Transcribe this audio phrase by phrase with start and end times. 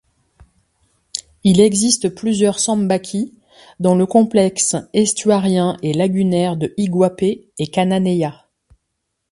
[1.43, 3.37] Il existe plusieurs sambaquis
[3.79, 8.47] dans le complexe estuarien et lagunaire de Iguape et Cananeia.